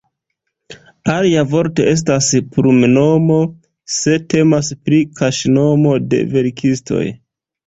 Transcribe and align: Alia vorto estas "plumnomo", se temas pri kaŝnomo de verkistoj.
Alia 1.15 1.43
vorto 1.51 1.85
estas 1.91 2.29
"plumnomo", 2.55 3.37
se 3.97 4.17
temas 4.35 4.73
pri 4.89 5.03
kaŝnomo 5.21 5.95
de 6.15 6.25
verkistoj. 6.35 7.05